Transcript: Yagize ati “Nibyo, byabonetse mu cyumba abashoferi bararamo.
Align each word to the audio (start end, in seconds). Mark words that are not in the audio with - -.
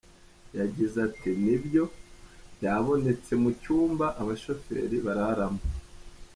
Yagize 0.59 0.97
ati 1.07 1.29
“Nibyo, 1.43 1.83
byabonetse 2.55 3.31
mu 3.41 3.49
cyumba 3.61 4.05
abashoferi 4.21 4.97
bararamo. 5.05 5.61